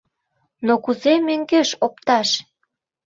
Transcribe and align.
Но 0.65 0.73
кузе 0.83 1.13
мӧҥгеш 1.27 1.69
опташ? 1.85 2.29